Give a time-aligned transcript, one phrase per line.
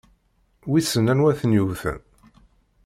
[0.69, 1.99] Wissen anwa i ten-yewwten?